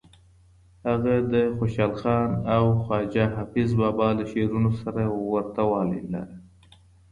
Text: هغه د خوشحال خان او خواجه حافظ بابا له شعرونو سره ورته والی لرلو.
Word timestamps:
هغه 0.87 1.13
د 1.33 1.35
خوشحال 1.57 1.93
خان 2.01 2.29
او 2.55 2.63
خواجه 2.83 3.25
حافظ 3.35 3.69
بابا 3.79 4.09
له 4.17 4.23
شعرونو 4.31 4.71
سره 4.81 5.03
ورته 5.33 5.61
والی 5.71 6.01
لرلو. 6.11 6.39